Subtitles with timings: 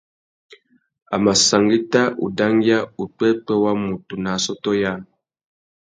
[1.13, 4.97] A mà sangüetta udangüia upwêpwê wa mutu nà assôtô yâā.